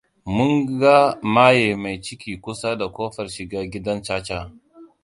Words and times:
Mun 0.35 0.53
ga 0.79 0.97
mage 1.33 1.69
mai 1.81 2.01
ciki 2.01 2.41
kusa 2.41 2.77
da 2.77 2.91
ƙofar 2.91 3.29
shiga 3.29 3.65
gidan 3.69 4.03
caca. 4.03 4.51